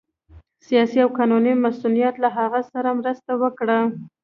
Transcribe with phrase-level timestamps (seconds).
[0.65, 3.79] سیاسي او قانوني مصونیت له هغوی سره مرسته وکړه